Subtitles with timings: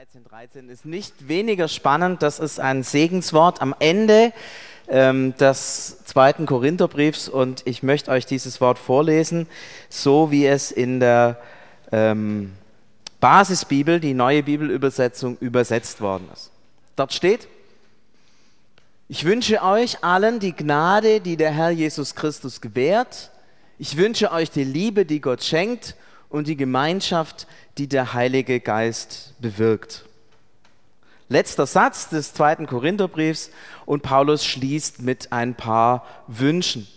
[0.00, 4.32] 13, 13 ist nicht weniger spannend, das ist ein Segenswort am Ende
[4.88, 9.46] ähm, des zweiten Korintherbriefs und ich möchte euch dieses Wort vorlesen,
[9.90, 11.38] so wie es in der
[11.92, 12.54] ähm,
[13.20, 16.50] Basisbibel, die neue Bibelübersetzung, übersetzt worden ist.
[16.96, 17.46] Dort steht,
[19.06, 23.30] ich wünsche euch allen die Gnade, die der Herr Jesus Christus gewährt.
[23.78, 25.94] Ich wünsche euch die Liebe, die Gott schenkt
[26.30, 30.06] und die Gemeinschaft, die der Heilige Geist bewirkt.
[31.28, 33.50] Letzter Satz des zweiten Korintherbriefs
[33.86, 36.88] und Paulus schließt mit ein paar Wünschen.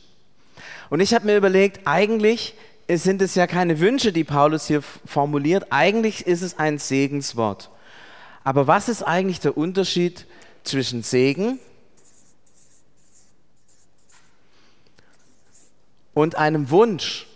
[0.90, 2.56] Und ich habe mir überlegt, eigentlich
[2.90, 7.70] sind es ja keine Wünsche, die Paulus hier formuliert, eigentlich ist es ein Segenswort.
[8.44, 10.26] Aber was ist eigentlich der Unterschied
[10.64, 11.60] zwischen Segen
[16.14, 17.28] und einem Wunsch?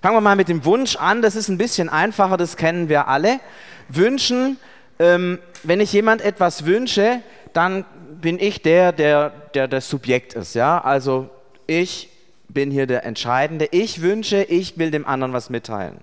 [0.00, 1.22] Fangen wir mal mit dem Wunsch an.
[1.22, 3.40] Das ist ein bisschen einfacher, das kennen wir alle.
[3.88, 4.56] Wünschen,
[5.00, 7.20] ähm, wenn ich jemand etwas wünsche,
[7.52, 7.84] dann
[8.20, 10.54] bin ich der, der, der das Subjekt ist.
[10.54, 10.80] Ja?
[10.80, 11.30] Also
[11.66, 12.10] ich
[12.48, 13.68] bin hier der Entscheidende.
[13.72, 15.98] Ich wünsche, ich will dem anderen was mitteilen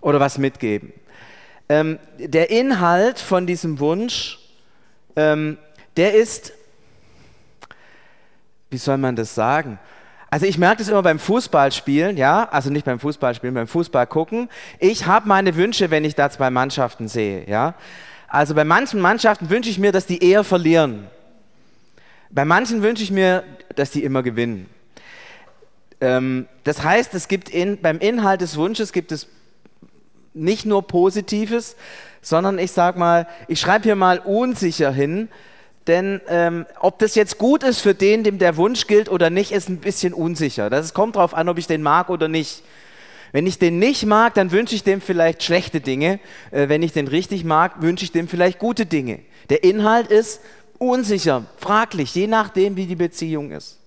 [0.00, 0.92] oder was mitgeben.
[1.68, 4.38] Ähm, der Inhalt von diesem Wunsch,
[5.16, 5.58] ähm,
[5.96, 6.52] der ist,
[8.70, 9.78] wie soll man das sagen?
[10.28, 14.48] Also ich merke das immer beim Fußballspielen, ja, also nicht beim Fußballspielen, beim Fußball gucken.
[14.80, 17.74] Ich habe meine Wünsche, wenn ich da zwei Mannschaften sehe, ja.
[18.28, 21.06] Also bei manchen Mannschaften wünsche ich mir, dass die eher verlieren.
[22.30, 23.44] Bei manchen wünsche ich mir,
[23.76, 24.68] dass die immer gewinnen.
[26.00, 29.28] Ähm, das heißt, es gibt in, beim Inhalt des Wunsches gibt es
[30.34, 31.76] nicht nur Positives,
[32.20, 35.28] sondern ich sage mal, ich schreibe hier mal unsicher hin,
[35.86, 39.52] denn ähm, ob das jetzt gut ist für den, dem der Wunsch gilt oder nicht,
[39.52, 40.70] ist ein bisschen unsicher.
[40.70, 42.62] Das kommt darauf an, ob ich den mag oder nicht.
[43.32, 46.20] Wenn ich den nicht mag, dann wünsche ich dem vielleicht schlechte Dinge.
[46.50, 49.20] Äh, wenn ich den richtig mag, wünsche ich dem vielleicht gute Dinge.
[49.50, 50.40] Der Inhalt ist
[50.78, 53.78] unsicher, fraglich, je nachdem, wie die Beziehung ist.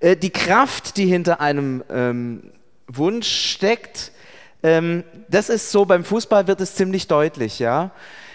[0.00, 2.52] Äh, die Kraft, die hinter einem ähm,
[2.86, 4.12] Wunsch steckt,
[4.62, 7.90] ähm, das ist so, beim Fußball wird es ziemlich deutlich, ja.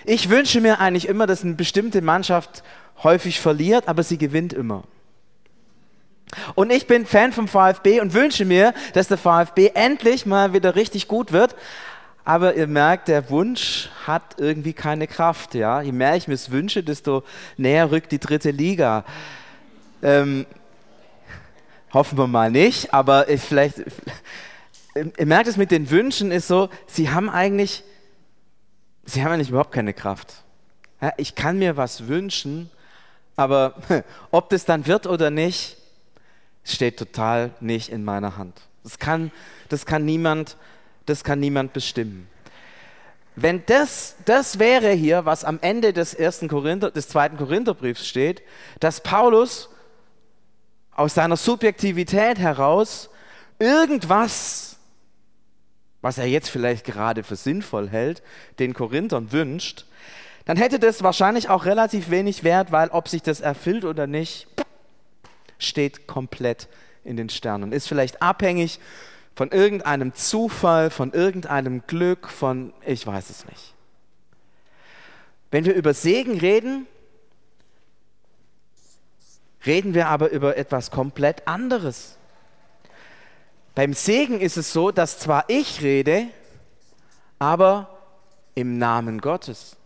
[0.05, 2.63] Ich wünsche mir eigentlich immer, dass eine bestimmte Mannschaft
[3.01, 4.83] häufig verliert, aber sie gewinnt immer.
[6.55, 10.75] Und ich bin Fan vom VfB und wünsche mir, dass der VfB endlich mal wieder
[10.75, 11.55] richtig gut wird.
[12.25, 15.55] Aber ihr merkt, der Wunsch hat irgendwie keine Kraft.
[15.55, 15.81] Ja?
[15.81, 17.23] Je mehr ich mir es wünsche, desto
[17.57, 19.03] näher rückt die dritte Liga.
[20.01, 20.45] Ähm,
[21.91, 23.83] hoffen wir mal nicht, aber ich vielleicht.
[24.95, 27.83] Ihr merkt es mit den Wünschen ist so, sie haben eigentlich
[29.05, 30.43] sie haben eigentlich überhaupt keine Kraft.
[31.01, 32.69] Ja, ich kann mir was wünschen,
[33.35, 33.75] aber
[34.31, 35.77] ob das dann wird oder nicht,
[36.63, 38.61] steht total nicht in meiner Hand.
[38.83, 39.31] Das kann,
[39.69, 40.57] das kann, niemand,
[41.05, 42.27] das kann niemand bestimmen.
[43.35, 48.43] Wenn das, das wäre hier, was am Ende des, ersten Korinther, des zweiten Korintherbriefs steht,
[48.79, 49.69] dass Paulus
[50.91, 53.09] aus seiner Subjektivität heraus
[53.57, 54.73] irgendwas
[56.03, 58.21] was er jetzt vielleicht gerade für sinnvoll hält,
[58.59, 59.85] den Korinthern wünscht,
[60.45, 64.47] dann hätte das wahrscheinlich auch relativ wenig Wert, weil ob sich das erfüllt oder nicht,
[65.57, 66.67] steht komplett
[67.03, 67.71] in den Sternen.
[67.71, 68.79] Ist vielleicht abhängig
[69.35, 73.73] von irgendeinem Zufall, von irgendeinem Glück, von ich weiß es nicht.
[75.49, 76.87] Wenn wir über Segen reden,
[79.65, 82.17] reden wir aber über etwas komplett anderes.
[83.75, 86.27] Beim Segen ist es so, dass zwar ich rede,
[87.39, 87.99] aber
[88.55, 89.77] im Namen Gottes.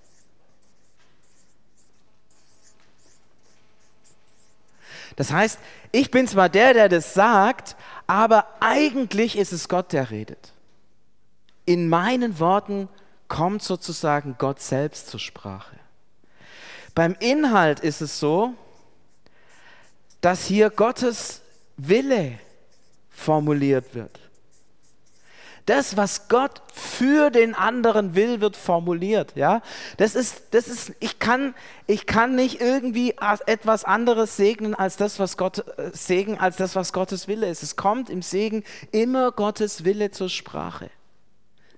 [5.17, 5.59] Das heißt,
[5.91, 10.53] ich bin zwar der, der das sagt, aber eigentlich ist es Gott, der redet.
[11.65, 12.87] In meinen Worten
[13.27, 15.75] kommt sozusagen Gott selbst zur Sprache.
[16.95, 18.53] Beim Inhalt ist es so,
[20.21, 21.41] dass hier Gottes
[21.77, 22.39] Wille
[23.09, 24.19] formuliert wird.
[25.67, 29.33] Das, was Gott für den anderen will, wird formuliert.
[29.35, 29.61] Ja,
[29.97, 31.53] das ist, das ist, ich kann,
[31.87, 33.15] ich kann nicht irgendwie
[33.45, 37.63] etwas anderes segnen als das, was Gott äh, Segen, als das, was Gottes Wille ist.
[37.63, 38.63] Es kommt im Segen
[38.93, 40.89] immer Gottes Wille zur Sprache.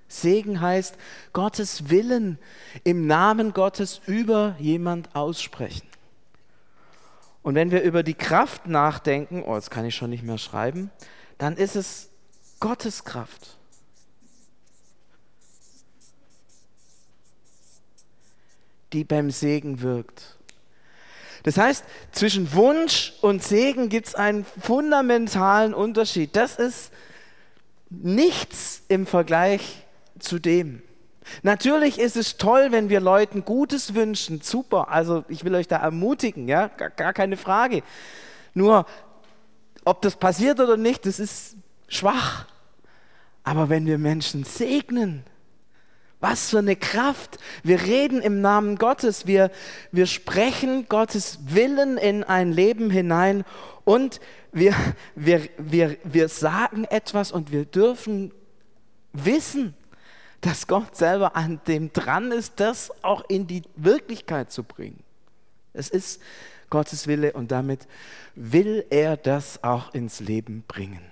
[0.07, 0.95] Segen heißt
[1.33, 2.37] Gottes Willen
[2.83, 5.87] im Namen Gottes über jemand aussprechen.
[7.41, 10.91] Und wenn wir über die Kraft nachdenken, oh, jetzt kann ich schon nicht mehr schreiben,
[11.39, 12.09] dann ist es
[12.59, 13.58] Gottes Kraft.
[18.93, 20.37] Die beim Segen wirkt.
[21.43, 26.35] Das heißt, zwischen Wunsch und Segen gibt es einen fundamentalen Unterschied.
[26.35, 26.91] Das ist
[27.89, 29.85] nichts im Vergleich
[30.19, 30.81] zu dem.
[31.43, 34.89] Natürlich ist es toll, wenn wir Leuten Gutes wünschen, super.
[34.89, 37.83] Also ich will euch da ermutigen, ja, gar, gar keine Frage.
[38.53, 38.85] Nur,
[39.85, 41.55] ob das passiert oder nicht, das ist
[41.87, 42.45] schwach.
[43.43, 45.23] Aber wenn wir Menschen segnen,
[46.19, 47.37] was für eine Kraft.
[47.63, 49.25] Wir reden im Namen Gottes.
[49.25, 49.51] Wir,
[49.91, 53.45] wir sprechen Gottes Willen in ein Leben hinein
[53.85, 54.19] und
[54.51, 54.75] wir,
[55.15, 58.31] wir, wir, wir sagen etwas und wir dürfen
[59.13, 59.73] wissen,
[60.41, 65.03] dass Gott selber an dem dran ist, das auch in die Wirklichkeit zu bringen.
[65.73, 66.21] Es ist
[66.69, 67.87] Gottes Wille und damit
[68.35, 71.08] will er das auch ins Leben bringen.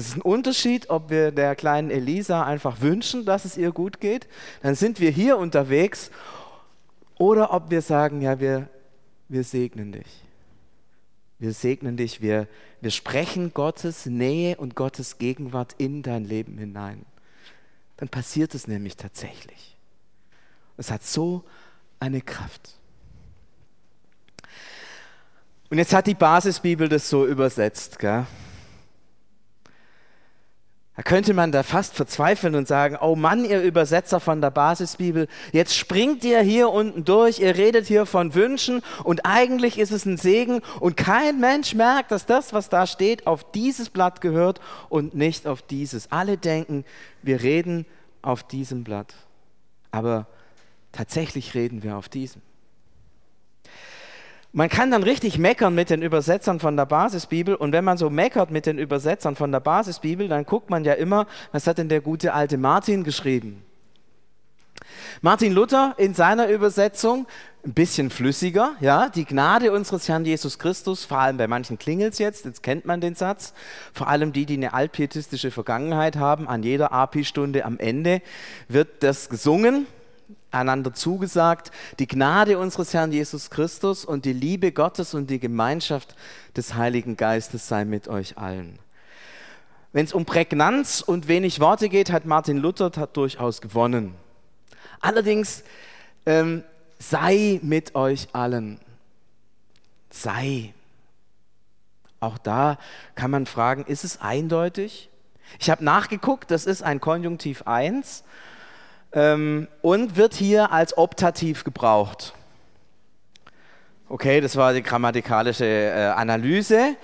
[0.00, 4.00] Es ist ein Unterschied, ob wir der kleinen Elisa einfach wünschen, dass es ihr gut
[4.00, 4.28] geht,
[4.62, 6.10] dann sind wir hier unterwegs,
[7.18, 8.70] oder ob wir sagen, ja, wir,
[9.28, 10.06] wir segnen dich.
[11.38, 12.48] Wir segnen dich, wir,
[12.80, 17.04] wir sprechen Gottes Nähe und Gottes Gegenwart in dein Leben hinein.
[17.98, 19.76] Dann passiert es nämlich tatsächlich.
[20.78, 21.44] Es hat so
[21.98, 22.78] eine Kraft.
[25.68, 27.98] Und jetzt hat die Basisbibel das so übersetzt.
[27.98, 28.24] Gell?
[31.00, 35.28] Da könnte man da fast verzweifeln und sagen, oh Mann, ihr Übersetzer von der Basisbibel,
[35.50, 40.04] jetzt springt ihr hier unten durch, ihr redet hier von Wünschen und eigentlich ist es
[40.04, 44.60] ein Segen und kein Mensch merkt, dass das, was da steht, auf dieses Blatt gehört
[44.90, 46.12] und nicht auf dieses.
[46.12, 46.84] Alle denken,
[47.22, 47.86] wir reden
[48.20, 49.14] auf diesem Blatt,
[49.92, 50.26] aber
[50.92, 52.42] tatsächlich reden wir auf diesem.
[54.52, 58.10] Man kann dann richtig meckern mit den Übersetzern von der Basisbibel und wenn man so
[58.10, 61.88] meckert mit den Übersetzern von der Basisbibel, dann guckt man ja immer, was hat denn
[61.88, 63.62] der gute alte Martin geschrieben?
[65.22, 67.26] Martin Luther in seiner Übersetzung
[67.64, 72.14] ein bisschen flüssiger, ja, die Gnade unseres Herrn Jesus Christus, vor allem bei manchen klingelt
[72.14, 73.52] es jetzt, jetzt kennt man den Satz,
[73.92, 78.22] vor allem die, die eine altpietistische Vergangenheit haben, an jeder API-Stunde am Ende
[78.68, 79.86] wird das gesungen,
[80.50, 86.14] einander zugesagt, die Gnade unseres Herrn Jesus Christus und die Liebe Gottes und die Gemeinschaft
[86.56, 88.78] des Heiligen Geistes sei mit euch allen.
[89.92, 94.14] Wenn es um Prägnanz und wenig Worte geht, hat Martin Luther hat durchaus gewonnen.
[95.00, 95.64] Allerdings
[96.26, 96.62] ähm,
[96.98, 98.78] sei mit euch allen.
[100.10, 100.74] Sei.
[102.20, 102.78] Auch da
[103.14, 105.08] kann man fragen, ist es eindeutig?
[105.58, 108.22] Ich habe nachgeguckt, das ist ein Konjunktiv 1
[109.12, 112.34] ähm, und wird hier als Optativ gebraucht.
[114.08, 116.96] Okay, das war die grammatikalische äh, Analyse.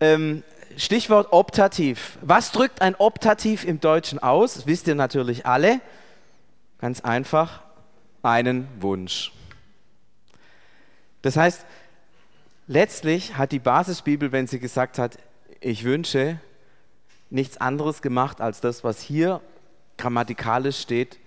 [0.00, 0.42] Ähm,
[0.76, 2.18] Stichwort Optativ.
[2.22, 4.54] Was drückt ein Optativ im Deutschen aus?
[4.54, 5.80] Das wisst ihr natürlich alle.
[6.80, 7.62] Ganz einfach,
[8.22, 9.32] einen Wunsch.
[11.22, 11.66] Das heißt,
[12.68, 15.18] letztlich hat die Basisbibel, wenn sie gesagt hat,
[15.60, 16.38] ich wünsche,
[17.30, 19.40] nichts anderes gemacht als das, was hier
[19.96, 21.18] grammatikalisch steht,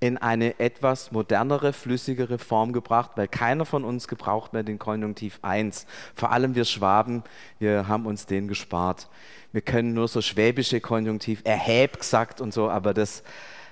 [0.00, 5.40] in eine etwas modernere, flüssigere Form gebracht, weil keiner von uns gebraucht mehr den Konjunktiv
[5.42, 5.86] 1.
[6.14, 7.24] Vor allem wir Schwaben,
[7.58, 9.08] wir haben uns den gespart.
[9.52, 13.22] Wir können nur so schwäbische Konjunktiv, erhäb gesagt und so, aber das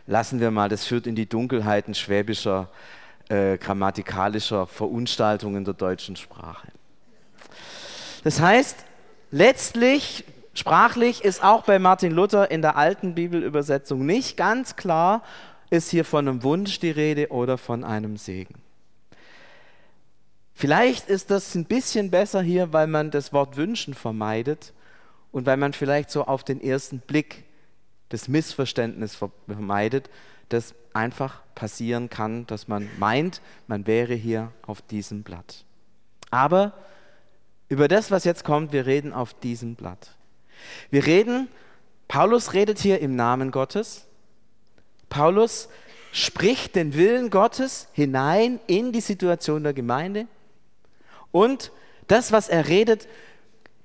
[0.07, 2.71] lassen wir mal, das führt in die Dunkelheiten schwäbischer,
[3.29, 6.69] äh, grammatikalischer Verunstaltungen der deutschen Sprache.
[8.25, 8.85] Das heißt,
[9.31, 10.25] letztlich
[10.55, 15.23] sprachlich ist auch bei Martin Luther in der alten Bibelübersetzung nicht ganz klar,
[15.71, 18.55] ist hier von einem Wunsch die Rede oder von einem Segen.
[20.55, 24.73] Vielleicht ist das ein bisschen besser hier, weil man das Wort wünschen vermeidet
[25.31, 27.45] und weil man vielleicht so auf den ersten Blick
[28.09, 30.09] das Missverständnis vermeidet,
[30.49, 35.65] das einfach passieren kann, dass man meint, man wäre hier auf diesem Blatt.
[36.31, 36.73] Aber
[37.69, 40.17] über das, was jetzt kommt, wir reden auf diesem Blatt.
[40.91, 41.49] Wir reden,
[42.09, 44.06] Paulus redet hier im Namen Gottes,
[45.09, 45.69] Paulus
[46.13, 50.27] spricht den Willen Gottes hinein in die Situation der Gemeinde
[51.31, 51.71] und
[52.07, 53.09] das, was er redet,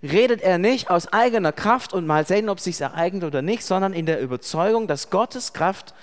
[0.04, 3.64] redet er nicht aus eigener Kraft und mal sehen, ob es sich ereignet oder nicht,
[3.64, 5.94] sondern in der Überzeugung, dass Gottes Kraft,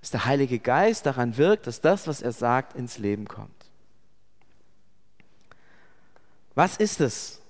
[0.00, 3.50] dass der Heilige Geist daran wirkt, dass das, was er sagt, ins Leben kommt.
[6.54, 7.40] Was ist es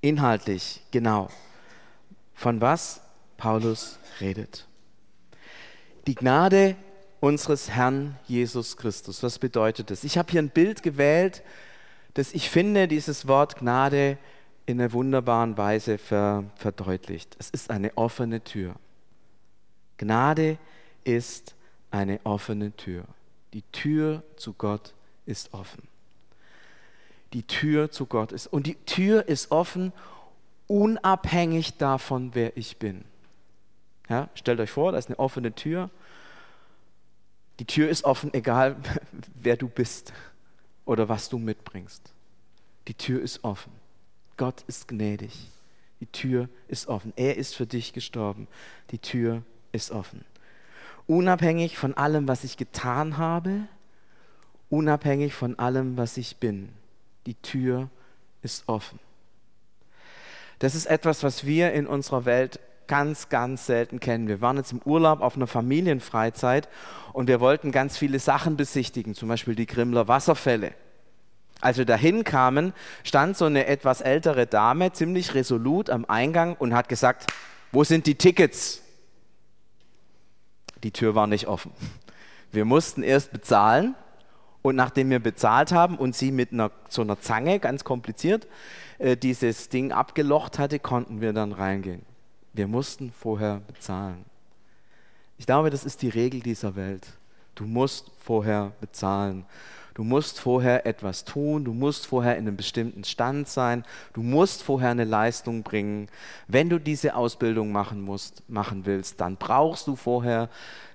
[0.00, 1.28] inhaltlich genau,
[2.34, 3.00] von was
[3.36, 4.66] Paulus redet?
[6.10, 6.74] Die Gnade
[7.20, 9.22] unseres Herrn Jesus Christus.
[9.22, 10.02] Was bedeutet das?
[10.02, 11.44] Ich habe hier ein Bild gewählt,
[12.14, 14.18] das ich finde, dieses Wort Gnade
[14.66, 17.36] in einer wunderbaren Weise ver, verdeutlicht.
[17.38, 18.74] Es ist eine offene Tür.
[19.98, 20.58] Gnade
[21.04, 21.54] ist
[21.92, 23.04] eine offene Tür.
[23.52, 24.94] Die Tür zu Gott
[25.26, 25.84] ist offen.
[27.34, 28.48] Die Tür zu Gott ist.
[28.48, 29.92] Und die Tür ist offen,
[30.66, 33.04] unabhängig davon, wer ich bin.
[34.08, 35.88] Ja, stellt euch vor, da ist eine offene Tür
[37.60, 38.76] Die Tür ist offen, egal
[39.34, 40.14] wer du bist
[40.86, 42.12] oder was du mitbringst.
[42.88, 43.72] Die Tür ist offen.
[44.38, 45.50] Gott ist gnädig.
[46.00, 47.12] Die Tür ist offen.
[47.16, 48.48] Er ist für dich gestorben.
[48.90, 50.24] Die Tür ist offen.
[51.06, 53.66] Unabhängig von allem, was ich getan habe,
[54.70, 56.70] unabhängig von allem, was ich bin.
[57.26, 57.90] Die Tür
[58.40, 58.98] ist offen.
[60.60, 62.58] Das ist etwas, was wir in unserer Welt
[62.90, 64.26] ganz, ganz selten kennen.
[64.26, 66.68] Wir waren jetzt im Urlaub auf einer Familienfreizeit
[67.12, 70.72] und wir wollten ganz viele Sachen besichtigen, zum Beispiel die Grimler Wasserfälle.
[71.60, 72.72] Als wir dahin kamen,
[73.04, 77.32] stand so eine etwas ältere Dame ziemlich resolut am Eingang und hat gesagt,
[77.70, 78.82] wo sind die Tickets?
[80.82, 81.70] Die Tür war nicht offen.
[82.50, 83.94] Wir mussten erst bezahlen
[84.62, 88.48] und nachdem wir bezahlt haben und sie mit einer, so einer Zange, ganz kompliziert,
[88.98, 92.09] äh, dieses Ding abgelocht hatte, konnten wir dann reingehen.
[92.52, 94.24] Wir mussten vorher bezahlen.
[95.38, 97.06] Ich glaube, das ist die Regel dieser Welt.
[97.54, 99.46] Du musst vorher bezahlen.
[99.94, 104.62] Du musst vorher etwas tun, du musst vorher in einem bestimmten Stand sein, du musst
[104.62, 106.08] vorher eine Leistung bringen.
[106.46, 110.48] Wenn du diese Ausbildung machen musst, machen willst, dann brauchst du vorher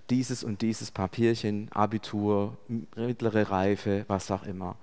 [0.09, 2.57] dieses und dieses Papierchen, Abitur,
[2.95, 4.75] mittlere Reife, was auch immer.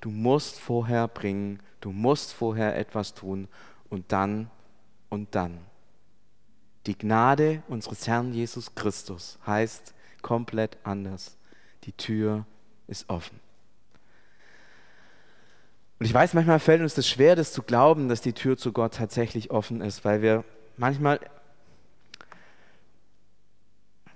[0.00, 3.48] Du musst vorher bringen, du musst vorher etwas tun
[3.90, 4.48] und dann
[5.10, 5.58] und dann.
[6.86, 11.36] Die Gnade unseres Herrn Jesus Christus heißt komplett anders.
[11.84, 12.46] Die Tür
[12.86, 13.40] ist offen.
[15.98, 18.72] Und ich weiß, manchmal fällt uns das schwer, das zu glauben, dass die Tür zu
[18.72, 20.44] Gott tatsächlich offen ist, weil wir
[20.76, 21.20] manchmal,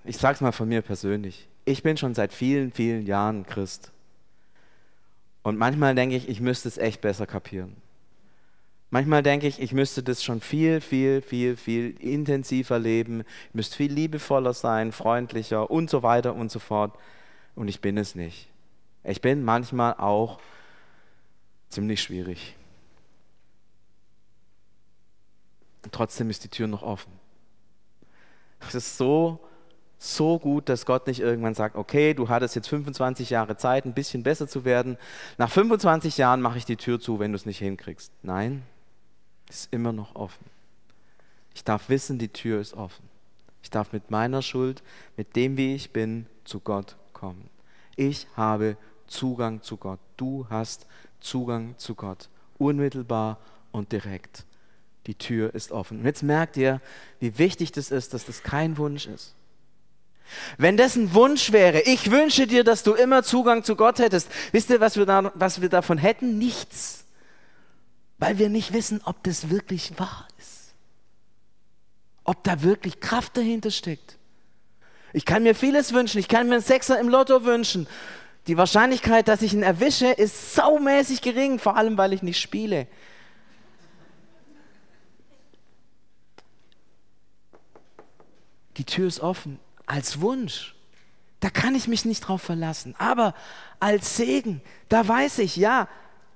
[0.05, 3.93] ich sage es mal von mir persönlich, ich bin schon seit vielen, vielen Jahren Christ.
[5.43, 7.77] Und manchmal denke ich, ich müsste es echt besser kapieren.
[8.91, 13.23] Manchmal denke ich, ich müsste das schon viel, viel, viel, viel intensiver leben.
[13.49, 16.99] Ich müsste viel liebevoller sein, freundlicher und so weiter und so fort.
[17.55, 18.49] Und ich bin es nicht.
[19.05, 20.41] Ich bin manchmal auch
[21.69, 22.57] ziemlich schwierig.
[25.85, 27.13] Und trotzdem ist die Tür noch offen.
[28.59, 29.39] Es ist so,
[29.99, 33.95] so gut, dass Gott nicht irgendwann sagt, okay, du hattest jetzt 25 Jahre Zeit, ein
[33.95, 34.99] bisschen besser zu werden.
[35.39, 38.13] Nach 25 Jahren mache ich die Tür zu, wenn du es nicht hinkriegst.
[38.23, 38.63] Nein,
[39.51, 40.45] ist immer noch offen.
[41.55, 43.09] Ich darf wissen, die Tür ist offen.
[43.63, 44.83] Ich darf mit meiner Schuld,
[45.17, 47.51] mit dem, wie ich bin, zu Gott kommen.
[47.97, 48.77] Ich habe
[49.07, 49.99] Zugang zu Gott.
[50.17, 50.87] Du hast
[51.21, 52.29] Zugang zu Gott.
[52.59, 53.39] Unmittelbar
[53.73, 54.45] und direkt.
[55.07, 56.01] Die Tür ist offen.
[56.01, 56.81] Und jetzt merkt ihr,
[57.19, 59.35] wie wichtig das ist, dass das kein Wunsch ist.
[60.59, 64.31] Wenn das ein Wunsch wäre, ich wünsche dir, dass du immer Zugang zu Gott hättest,
[64.53, 66.39] wisst ihr, was wir, da, was wir davon hätten?
[66.39, 67.05] Nichts.
[68.21, 70.75] Weil wir nicht wissen, ob das wirklich wahr ist.
[72.23, 74.19] Ob da wirklich Kraft dahinter steckt.
[75.15, 76.19] Ich kann mir vieles wünschen.
[76.19, 77.89] Ich kann mir einen Sechser im Lotto wünschen.
[78.47, 82.87] Die Wahrscheinlichkeit, dass ich ihn erwische, ist saumäßig gering, vor allem weil ich nicht spiele.
[88.77, 90.75] Die Tür ist offen als Wunsch.
[91.41, 92.95] Da kann ich mich nicht drauf verlassen.
[92.99, 93.35] Aber
[93.79, 94.61] als Segen,
[94.91, 95.89] da weiß ich, ja,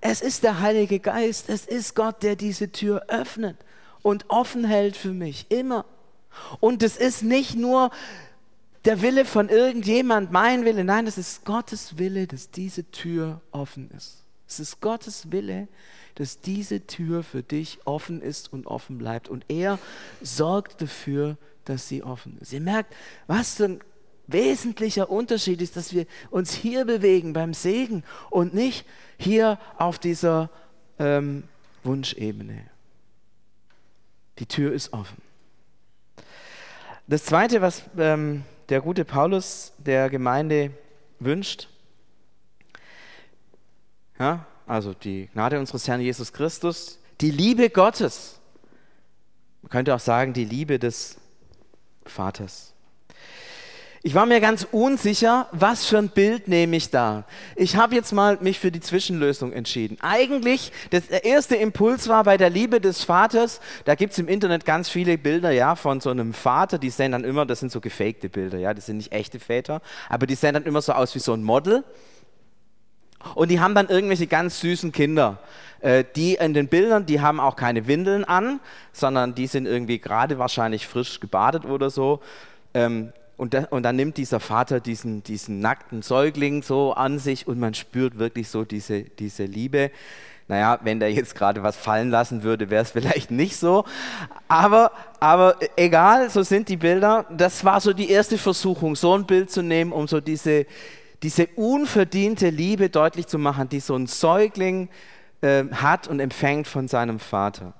[0.06, 3.56] es ist der Heilige Geist, es ist Gott, der diese Tür öffnet
[4.02, 5.86] und offen hält für mich, immer.
[6.60, 7.90] Und es ist nicht nur
[8.84, 10.84] der Wille von irgendjemand, mein Wille.
[10.84, 14.24] Nein, es ist Gottes Wille, dass diese Tür offen ist.
[14.46, 15.68] Es ist Gottes Wille,
[16.16, 19.30] dass diese Tür für dich offen ist und offen bleibt.
[19.30, 19.78] Und er
[20.20, 22.52] sorgt dafür, dass sie offen ist.
[22.52, 22.94] Ihr merkt,
[23.26, 23.80] was für ein
[24.26, 28.86] wesentlicher Unterschied ist, dass wir uns hier bewegen beim Segen und nicht
[29.18, 30.50] hier auf dieser
[30.98, 31.44] ähm,
[31.82, 32.64] Wunschebene.
[34.38, 35.22] Die Tür ist offen.
[37.06, 40.70] Das Zweite, was ähm, der gute Paulus der Gemeinde
[41.20, 41.68] wünscht.
[44.18, 48.40] Ja, also die Gnade unseres Herrn Jesus Christus, die Liebe Gottes.
[49.62, 51.18] Man könnte auch sagen, die Liebe des
[52.04, 52.73] Vaters.
[54.06, 57.24] Ich war mir ganz unsicher, was für ein Bild nehme ich da.
[57.56, 59.96] Ich habe jetzt mal mich für die Zwischenlösung entschieden.
[60.02, 64.28] Eigentlich, das, der erste Impuls war bei der Liebe des Vaters, da gibt es im
[64.28, 67.72] Internet ganz viele Bilder ja, von so einem Vater, die sehen dann immer, das sind
[67.72, 69.80] so gefakte Bilder, ja, das sind nicht echte Väter,
[70.10, 71.82] aber die sehen dann immer so aus wie so ein Model.
[73.34, 75.38] Und die haben dann irgendwelche ganz süßen Kinder.
[75.80, 78.60] Äh, die in den Bildern, die haben auch keine Windeln an,
[78.92, 82.20] sondern die sind irgendwie gerade wahrscheinlich frisch gebadet oder so.
[82.74, 87.46] Ähm, und, da, und dann nimmt dieser Vater diesen, diesen nackten Säugling so an sich
[87.48, 89.90] und man spürt wirklich so diese, diese Liebe.
[90.46, 93.84] Naja, wenn der jetzt gerade was fallen lassen würde, wäre es vielleicht nicht so.
[94.46, 97.26] Aber, aber egal, so sind die Bilder.
[97.30, 100.66] Das war so die erste Versuchung, so ein Bild zu nehmen, um so diese,
[101.22, 104.90] diese unverdiente Liebe deutlich zu machen, die so ein Säugling
[105.40, 107.72] äh, hat und empfängt von seinem Vater.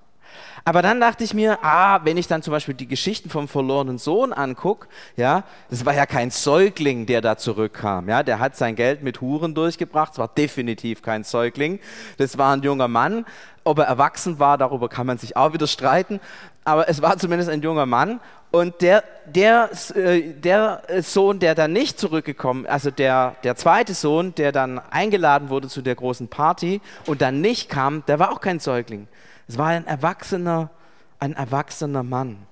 [0.66, 3.99] Aber dann dachte ich mir, ah, wenn ich dann zum Beispiel die Geschichten vom verlorenen
[3.99, 8.75] Sohn angucke, ja, das war ja kein Säugling, der da zurückkam, ja, der hat sein
[8.75, 11.80] Geld mit Huren durchgebracht, es war definitiv kein Säugling,
[12.16, 13.26] das war ein junger Mann,
[13.62, 16.18] ob er erwachsen war, darüber kann man sich auch wieder streiten,
[16.64, 18.21] aber es war zumindest ein junger Mann.
[18.50, 24.33] Und der, der, äh, der Sohn, der dann nicht zurückgekommen, also der, der zweite Sohn,
[24.37, 28.40] der dann eingeladen wurde zu der großen Party und dann nicht kam, der war auch
[28.40, 29.09] kein Säugling.
[29.46, 30.70] Es war ein erwachsener,
[31.18, 32.46] ein erwachsener Mann.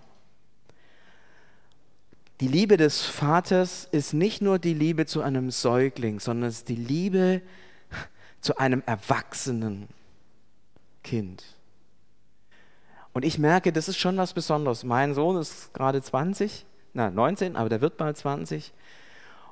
[2.40, 6.68] Die Liebe des Vaters ist nicht nur die Liebe zu einem Säugling, sondern es ist
[6.68, 7.40] die Liebe
[8.40, 9.88] zu einem erwachsenen
[11.04, 11.44] Kind.
[13.12, 14.84] Und ich merke, das ist schon was Besonderes.
[14.84, 18.72] Mein Sohn ist gerade 20, na 19, aber der wird bald 20.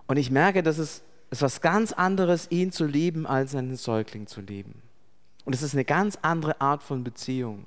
[0.07, 4.27] Und ich merke, dass es ist was ganz anderes, ihn zu lieben, als einen Säugling
[4.27, 4.83] zu lieben.
[5.45, 7.65] Und es ist eine ganz andere Art von Beziehung.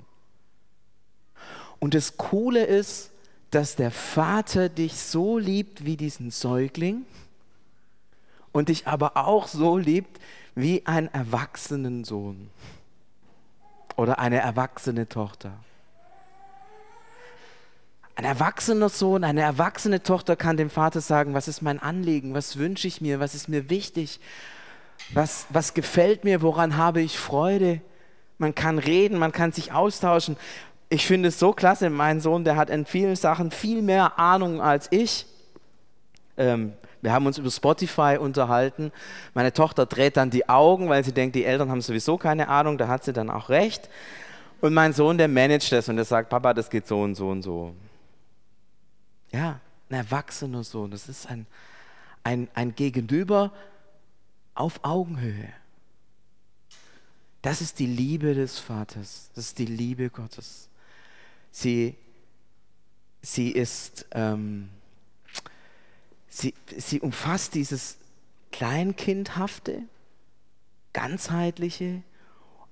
[1.78, 3.10] Und das Coole ist,
[3.50, 7.04] dass der Vater dich so liebt wie diesen Säugling
[8.52, 10.20] und dich aber auch so liebt
[10.54, 12.50] wie einen erwachsenen Sohn
[13.96, 15.52] oder eine erwachsene Tochter.
[18.16, 22.56] Ein erwachsener Sohn, eine erwachsene Tochter kann dem Vater sagen, was ist mein Anliegen, was
[22.58, 24.20] wünsche ich mir, was ist mir wichtig,
[25.12, 26.42] was, was gefällt mir?
[26.42, 27.80] Woran habe ich Freude?
[28.38, 30.36] Man kann reden, man kann sich austauschen.
[30.88, 31.90] Ich finde es so klasse.
[31.90, 35.26] Mein Sohn, der hat in vielen Sachen viel mehr Ahnung als ich.
[36.36, 38.90] Ähm, wir haben uns über Spotify unterhalten.
[39.34, 42.78] Meine Tochter dreht dann die Augen, weil sie denkt, die Eltern haben sowieso keine Ahnung.
[42.78, 43.88] Da hat sie dann auch recht.
[44.60, 47.28] Und mein Sohn, der managt das und der sagt, Papa, das geht so und so
[47.28, 47.74] und so.
[49.32, 49.60] Ja,
[49.90, 50.90] ein erwachsener Sohn.
[50.90, 51.46] Das ist ein,
[52.22, 53.52] ein, ein Gegenüber,
[54.54, 55.52] auf Augenhöhe.
[57.42, 60.70] Das ist die Liebe des Vaters, das ist die Liebe Gottes.
[61.50, 61.94] Sie,
[63.20, 64.70] sie ist, ähm,
[66.28, 67.98] sie, sie umfasst dieses
[68.50, 69.82] Kleinkindhafte,
[70.94, 72.02] ganzheitliche,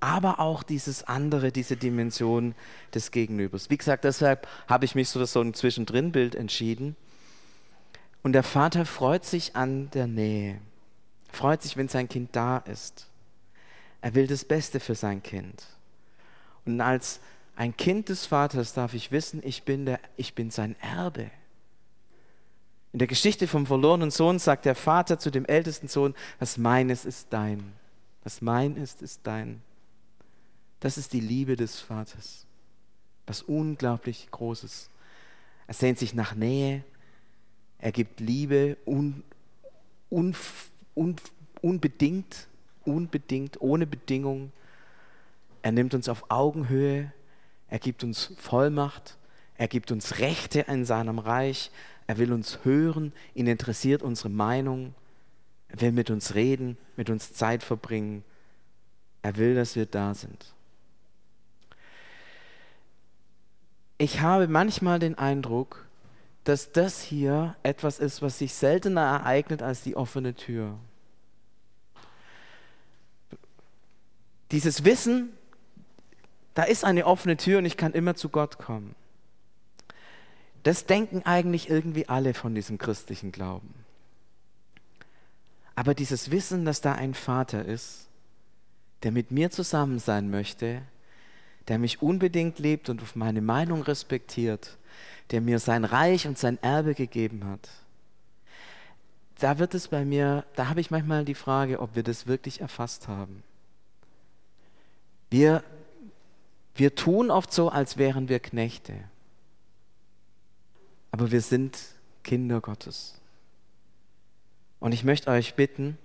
[0.01, 2.55] aber auch dieses andere, diese Dimension
[2.95, 3.69] des Gegenübers.
[3.69, 6.97] Wie gesagt, deshalb habe ich mich so so ein Zwischendrin-Bild entschieden.
[8.23, 10.61] Und der Vater freut sich an der Nähe
[11.33, 13.09] freut sich, wenn sein Kind da ist.
[14.01, 15.67] Er will das Beste für sein Kind.
[16.65, 17.21] Und als
[17.57, 21.31] ein Kind des Vaters darf ich wissen, ich bin, der, ich bin sein Erbe.
[22.93, 27.05] In der Geschichte vom verlorenen Sohn sagt der Vater zu dem ältesten Sohn, was meines
[27.05, 27.73] ist dein.
[28.25, 29.63] Was mein ist, ist dein.
[30.81, 32.47] Das ist die Liebe des Vaters.
[33.27, 34.91] Was unglaublich Großes.
[35.67, 36.85] Er sehnt sich nach Nähe.
[37.79, 39.23] Er gibt Liebe un,
[40.11, 40.35] un,
[40.95, 41.17] un,
[41.61, 42.49] unbedingt,
[42.85, 44.53] unbedingt, ohne Bedingung.
[45.63, 47.13] Er nimmt uns auf Augenhöhe,
[47.69, 49.17] er gibt uns Vollmacht,
[49.57, 51.71] er gibt uns Rechte in seinem Reich,
[52.07, 54.95] er will uns hören, ihn interessiert unsere Meinung,
[55.69, 58.25] er will mit uns reden, mit uns Zeit verbringen,
[59.23, 60.53] er will, dass wir da sind.
[63.99, 65.87] Ich habe manchmal den Eindruck,
[66.45, 70.79] dass das hier etwas ist, was sich seltener ereignet als die offene Tür.
[74.51, 75.31] Dieses Wissen,
[76.55, 78.95] da ist eine offene Tür und ich kann immer zu Gott kommen.
[80.63, 83.75] Das denken eigentlich irgendwie alle von diesem christlichen Glauben.
[85.75, 88.09] Aber dieses Wissen, dass da ein Vater ist,
[89.03, 90.83] der mit mir zusammen sein möchte,
[91.69, 94.77] der mich unbedingt liebt und auf meine Meinung respektiert,
[95.31, 97.69] der mir sein Reich und sein Erbe gegeben hat.
[99.39, 102.61] Da wird es bei mir, da habe ich manchmal die Frage, ob wir das wirklich
[102.61, 103.43] erfasst haben.
[105.31, 105.65] Wir,
[106.75, 108.95] wir tun oft so, als wären wir Knechte.
[111.11, 111.79] Aber wir sind
[112.23, 113.21] Kinder Gottes.
[114.79, 115.99] Und ich möchte euch bitten,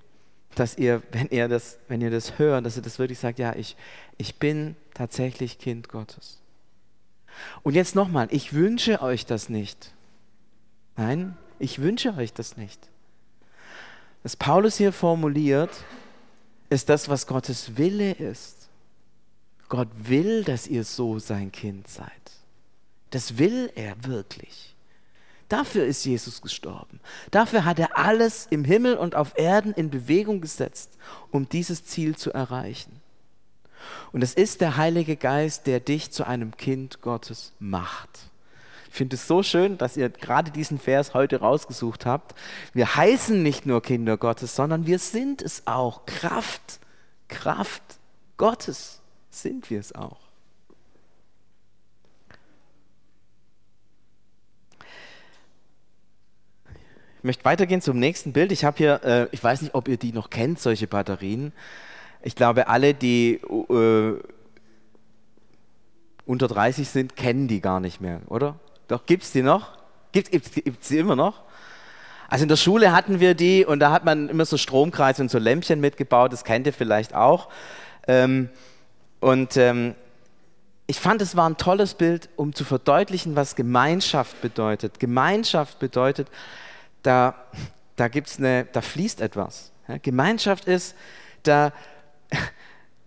[0.56, 3.56] dass ihr, wenn ihr das, wenn ihr das hört, dass ihr das wirklich sagt, ja,
[3.56, 3.76] ich,
[4.17, 6.41] ich bin tatsächlich Kind Gottes.
[7.63, 9.93] Und jetzt nochmal, ich wünsche euch das nicht.
[10.95, 12.89] Nein, ich wünsche euch das nicht.
[14.23, 15.71] Was Paulus hier formuliert,
[16.69, 18.69] ist das, was Gottes Wille ist.
[19.69, 22.12] Gott will, dass ihr so sein Kind seid.
[23.10, 24.76] Das will er wirklich.
[25.50, 27.00] Dafür ist Jesus gestorben.
[27.32, 30.97] Dafür hat er alles im Himmel und auf Erden in Bewegung gesetzt,
[31.32, 32.97] um dieses Ziel zu erreichen.
[34.12, 38.10] Und es ist der Heilige Geist, der dich zu einem Kind Gottes macht.
[38.89, 42.36] Ich finde es so schön, dass ihr gerade diesen Vers heute rausgesucht habt.
[42.73, 46.06] Wir heißen nicht nur Kinder Gottes, sondern wir sind es auch.
[46.06, 46.80] Kraft,
[47.28, 47.84] Kraft
[48.38, 50.17] Gottes sind wir es auch.
[57.19, 58.52] Ich möchte weitergehen zum nächsten Bild.
[58.52, 61.52] Ich habe hier, äh, ich weiß nicht, ob ihr die noch kennt, solche Batterien.
[62.21, 64.13] Ich glaube, alle, die äh,
[66.25, 68.56] unter 30 sind, kennen die gar nicht mehr, oder?
[68.88, 69.77] Doch, gibt es die noch?
[70.12, 71.43] Gibt es die immer noch?
[72.30, 75.32] Also in der Schule hatten wir die und da hat man immer so Stromkreise und
[75.32, 77.47] so Lämpchen mitgebaut, das kennt ihr vielleicht auch.
[78.08, 78.49] Ähm,
[79.19, 79.95] und ähm,
[80.88, 84.99] ich fand, es war ein tolles Bild, um zu verdeutlichen, was Gemeinschaft bedeutet.
[84.99, 86.30] Gemeinschaft bedeutet,
[87.03, 87.36] da,
[87.95, 89.71] da, gibt's eine, da fließt etwas.
[89.88, 90.95] Ja, Gemeinschaft ist,
[91.43, 91.71] da,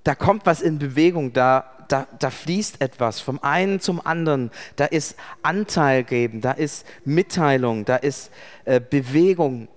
[0.05, 4.87] da kommt was in Bewegung, da, da, da fließt etwas vom einen zum anderen, da
[4.87, 8.31] ist Anteil geben, da ist Mitteilung, da ist
[8.65, 9.69] äh, Bewegung.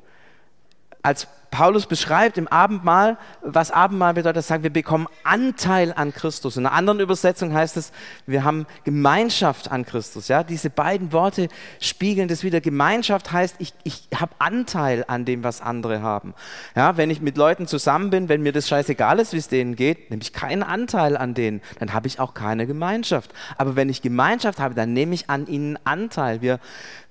[1.01, 6.57] Als Paulus beschreibt im Abendmahl, was Abendmahl bedeutet, er sagt, wir bekommen Anteil an Christus.
[6.57, 7.91] In einer anderen Übersetzung heißt es,
[8.25, 10.29] wir haben Gemeinschaft an Christus.
[10.29, 12.59] Ja, diese beiden Worte spiegeln das wieder.
[12.59, 16.33] Gemeinschaft heißt, ich, ich habe Anteil an dem, was andere haben.
[16.75, 19.75] Ja, wenn ich mit Leuten zusammen bin, wenn mir das scheißegal ist, wie es denen
[19.75, 23.31] geht, nehme ich keinen Anteil an denen, dann habe ich auch keine Gemeinschaft.
[23.59, 26.41] Aber wenn ich Gemeinschaft habe, dann nehme ich an ihnen Anteil.
[26.41, 26.59] Wir,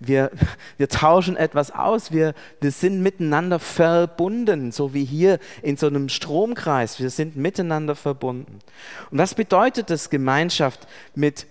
[0.01, 0.33] wir,
[0.79, 2.11] wir tauschen etwas aus.
[2.11, 6.99] Wir, wir sind miteinander verbunden verbunden, so wie hier in so einem Stromkreis.
[7.01, 8.61] Wir sind miteinander verbunden.
[9.11, 11.47] Und was bedeutet das, Gemeinschaft mit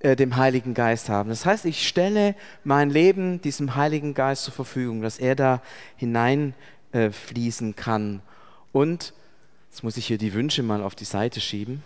[0.00, 1.28] äh, dem Heiligen Geist haben?
[1.28, 5.60] Das heißt, ich stelle mein Leben diesem Heiligen Geist zur Verfügung, dass er da
[5.96, 8.22] hineinfließen äh, kann.
[8.72, 9.12] Und
[9.70, 11.82] jetzt muss ich hier die Wünsche mal auf die Seite schieben.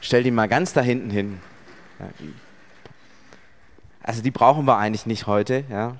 [0.00, 1.40] Stell die mal ganz da hinten hin.
[4.02, 5.64] Also die brauchen wir eigentlich nicht heute.
[5.68, 5.96] Ja.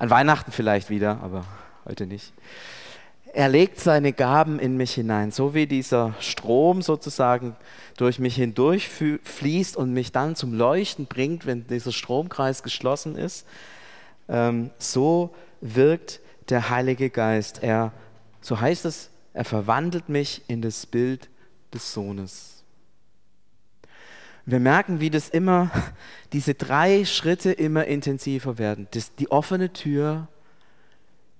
[0.00, 1.44] An Weihnachten vielleicht wieder, aber
[1.84, 2.32] heute nicht.
[3.34, 7.54] Er legt seine Gaben in mich hinein, so wie dieser Strom sozusagen
[7.98, 13.46] durch mich hindurch fließt und mich dann zum Leuchten bringt, wenn dieser Stromkreis geschlossen ist.
[14.30, 17.62] Ähm, so wirkt der Heilige Geist.
[17.62, 17.92] Er,
[18.40, 21.28] so heißt es, er verwandelt mich in das Bild
[21.74, 22.59] des Sohnes.
[24.50, 25.70] Wir merken, wie das immer,
[26.32, 28.88] diese drei Schritte immer intensiver werden.
[28.90, 30.26] Das, die offene Tür,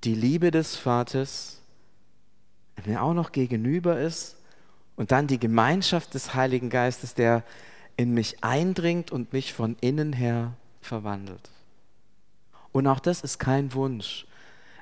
[0.04, 1.60] die Liebe des Vaters,
[2.86, 4.36] der auch noch gegenüber ist,
[4.94, 7.42] und dann die Gemeinschaft des Heiligen Geistes, der
[7.96, 11.50] in mich eindringt und mich von innen her verwandelt.
[12.70, 14.26] Und auch das ist kein Wunsch.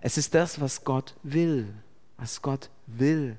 [0.02, 1.72] Es ist das, was Gott will,
[2.18, 3.36] was Gott will.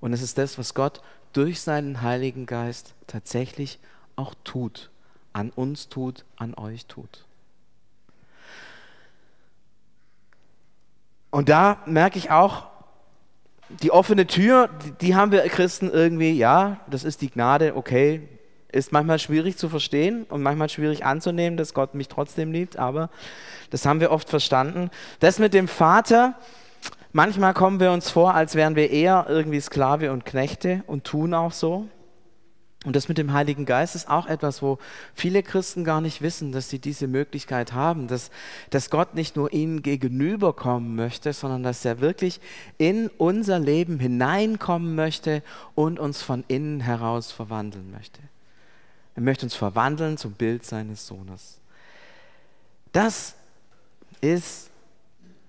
[0.00, 1.00] Und es ist das, was Gott
[1.32, 3.78] durch seinen Heiligen Geist tatsächlich
[4.16, 4.90] auch tut,
[5.32, 7.24] an uns tut, an euch tut.
[11.30, 12.66] Und da merke ich auch,
[13.82, 18.28] die offene Tür, die haben wir Christen irgendwie, ja, das ist die Gnade, okay,
[18.72, 23.10] ist manchmal schwierig zu verstehen und manchmal schwierig anzunehmen, dass Gott mich trotzdem liebt, aber
[23.70, 24.90] das haben wir oft verstanden.
[25.20, 26.34] Das mit dem Vater,
[27.12, 31.34] manchmal kommen wir uns vor, als wären wir eher irgendwie Sklave und Knechte und tun
[31.34, 31.86] auch so.
[32.86, 34.78] Und das mit dem Heiligen Geist ist auch etwas, wo
[35.12, 38.30] viele Christen gar nicht wissen, dass sie diese Möglichkeit haben, dass,
[38.70, 42.40] dass Gott nicht nur ihnen gegenüberkommen möchte, sondern dass er wirklich
[42.78, 45.42] in unser Leben hineinkommen möchte
[45.74, 48.20] und uns von innen heraus verwandeln möchte.
[49.16, 51.58] Er möchte uns verwandeln zum Bild seines Sohnes.
[52.92, 53.34] Das
[54.20, 54.70] ist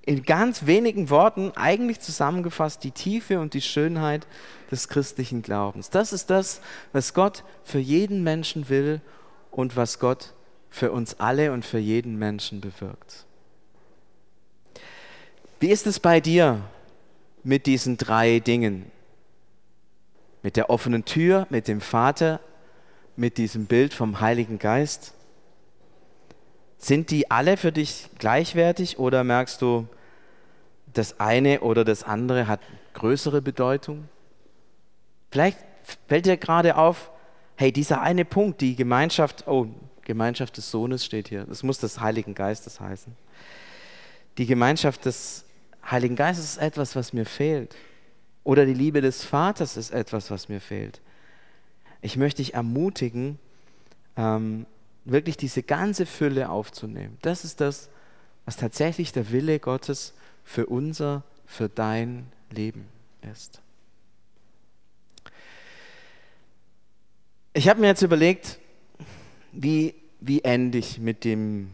[0.07, 4.25] in ganz wenigen Worten eigentlich zusammengefasst die Tiefe und die Schönheit
[4.71, 5.89] des christlichen Glaubens.
[5.89, 6.61] Das ist das,
[6.93, 9.01] was Gott für jeden Menschen will
[9.51, 10.33] und was Gott
[10.69, 13.25] für uns alle und für jeden Menschen bewirkt.
[15.59, 16.61] Wie ist es bei dir
[17.43, 18.89] mit diesen drei Dingen?
[20.41, 22.39] Mit der offenen Tür, mit dem Vater,
[23.17, 25.15] mit diesem Bild vom Heiligen Geist?
[26.77, 29.85] Sind die alle für dich gleichwertig oder merkst du,
[30.97, 32.61] das eine oder das andere hat
[32.93, 34.07] größere Bedeutung?
[35.31, 35.57] Vielleicht
[36.07, 37.11] fällt dir gerade auf,
[37.55, 39.67] hey, dieser eine Punkt, die Gemeinschaft, oh,
[40.03, 43.15] Gemeinschaft des Sohnes steht hier, das muss des Heiligen Geistes heißen.
[44.37, 45.45] Die Gemeinschaft des
[45.89, 47.75] Heiligen Geistes ist etwas, was mir fehlt.
[48.43, 51.01] Oder die Liebe des Vaters ist etwas, was mir fehlt.
[52.01, 53.39] Ich möchte dich ermutigen,
[54.15, 54.65] ähm,
[55.05, 57.17] wirklich diese ganze Fülle aufzunehmen.
[57.21, 57.89] Das ist das,
[58.45, 60.13] was tatsächlich der Wille Gottes
[60.47, 62.85] für unser, für dein Leben
[63.33, 63.61] ist.
[67.51, 68.57] Ich habe mir jetzt überlegt,
[69.51, 71.71] wie, wie ende ich mit, dem,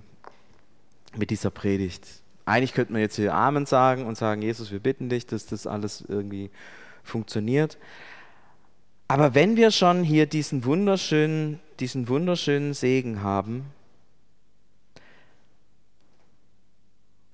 [1.16, 2.08] mit dieser Predigt.
[2.46, 5.68] Eigentlich könnte man jetzt hier Amen sagen und sagen, Jesus, wir bitten dich, dass das
[5.68, 6.50] alles irgendwie
[7.04, 7.78] funktioniert.
[9.08, 13.66] Aber wenn wir schon hier diesen wunderschönen, diesen wunderschönen Segen haben,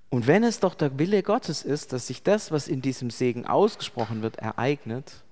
[0.09, 3.45] und wenn es doch der Wille Gottes ist, dass sich das, was in diesem Segen
[3.45, 5.23] ausgesprochen wird, ereignet,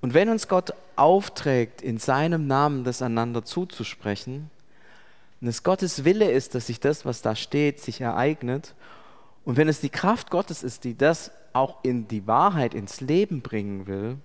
[0.00, 4.50] und wenn uns Gott aufträgt, in seinem Namen das einander zuzusprechen,
[5.40, 8.74] und es Gottes Wille ist, dass sich das, was da steht, sich ereignet,
[9.44, 13.42] und wenn es die Kraft Gottes ist, die das auch in die Wahrheit, ins Leben
[13.42, 14.16] bringen will,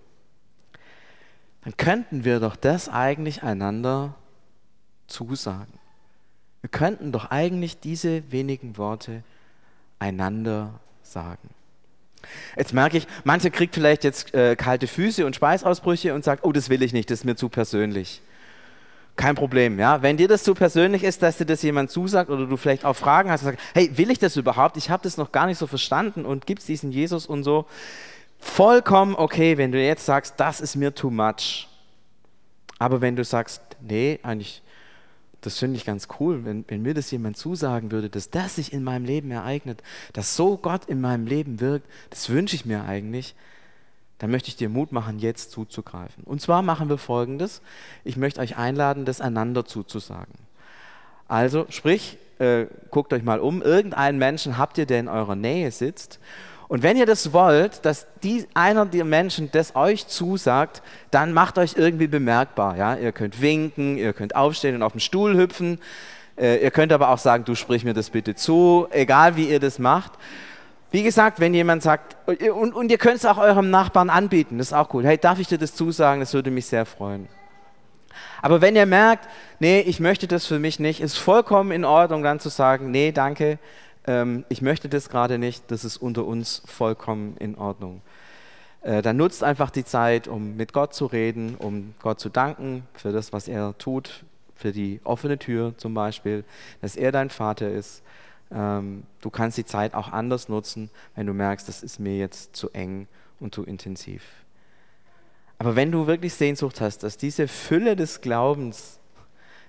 [1.64, 4.16] dann könnten wir doch das eigentlich einander
[5.08, 5.80] zusagen.
[6.66, 9.22] Wir könnten doch eigentlich diese wenigen Worte
[10.00, 11.52] einander sagen.
[12.58, 16.52] Jetzt merke ich, manche kriegt vielleicht jetzt äh, kalte Füße und Speisausbrüche und sagt, oh,
[16.52, 18.24] das will ich nicht, das ist mir zu persönlich.
[19.16, 20.02] Kein Problem, ja.
[20.02, 22.96] Wenn dir das zu persönlich ist, dass dir das jemand zusagt oder du vielleicht auch
[22.96, 24.76] Fragen hast und sagst, hey, will ich das überhaupt?
[24.76, 27.68] Ich habe das noch gar nicht so verstanden und gibt es diesen Jesus und so.
[28.40, 31.68] Vollkommen okay, wenn du jetzt sagst, das ist mir too much.
[32.80, 34.64] Aber wenn du sagst, nee, eigentlich
[35.46, 38.74] das finde ich ganz cool, wenn, wenn, mir das jemand zusagen würde, dass das sich
[38.74, 39.82] in meinem Leben ereignet,
[40.14, 43.36] dass so Gott in meinem Leben wirkt, das wünsche ich mir eigentlich,
[44.18, 46.24] dann möchte ich dir Mut machen, jetzt zuzugreifen.
[46.24, 47.62] Und zwar machen wir Folgendes.
[48.04, 50.34] Ich möchte euch einladen, das einander zuzusagen.
[51.28, 55.72] Also sprich, äh, guckt euch mal um, irgendeinen Menschen habt ihr, der in eurer Nähe
[55.72, 56.20] sitzt
[56.68, 61.58] und wenn ihr das wollt, dass die, einer der Menschen das euch zusagt, dann macht
[61.58, 62.76] euch irgendwie bemerkbar.
[62.76, 62.96] Ja?
[62.96, 65.80] Ihr könnt winken, ihr könnt aufstehen und auf den Stuhl hüpfen.
[66.38, 69.60] Äh, ihr könnt aber auch sagen, du sprich mir das bitte zu, egal wie ihr
[69.60, 70.14] das macht.
[70.92, 74.68] Wie gesagt, wenn jemand sagt, und, und ihr könnt es auch eurem Nachbarn anbieten, das
[74.68, 75.06] ist auch cool.
[75.06, 76.20] Hey, darf ich dir das zusagen?
[76.20, 77.28] Das würde mich sehr freuen.
[78.42, 79.28] Aber wenn ihr merkt,
[79.60, 83.12] nee, ich möchte das für mich nicht, ist vollkommen in Ordnung, dann zu sagen, nee,
[83.12, 83.60] danke,
[84.08, 88.02] ähm, ich möchte das gerade nicht, das ist unter uns vollkommen in Ordnung.
[88.82, 92.84] Äh, dann nutzt einfach die Zeit, um mit Gott zu reden, um Gott zu danken
[92.94, 96.44] für das, was er tut, für die offene Tür zum Beispiel,
[96.82, 98.04] dass er dein Vater ist.
[98.52, 102.56] Ähm, du kannst die Zeit auch anders nutzen, wenn du merkst, das ist mir jetzt
[102.56, 103.08] zu eng
[103.40, 104.24] und zu intensiv.
[105.58, 109.00] Aber wenn du wirklich Sehnsucht hast, dass diese Fülle des Glaubens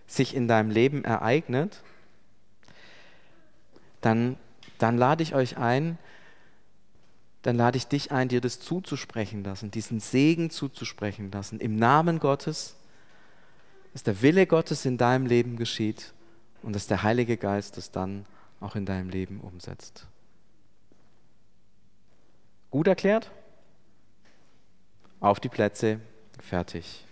[0.06, 1.82] sich in deinem Leben ereignet,
[4.06, 4.36] dann,
[4.78, 5.98] dann lade ich euch ein,
[7.42, 12.20] dann lade ich dich ein, dir das zuzusprechen lassen, diesen Segen zuzusprechen lassen, im Namen
[12.20, 12.76] Gottes,
[13.92, 16.12] dass der Wille Gottes in deinem Leben geschieht
[16.62, 18.26] und dass der Heilige Geist es dann
[18.60, 20.06] auch in deinem Leben umsetzt.
[22.70, 23.30] Gut erklärt?
[25.18, 26.00] Auf die Plätze,
[26.38, 27.04] fertig,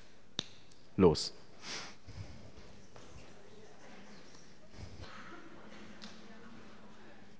[0.96, 1.32] los.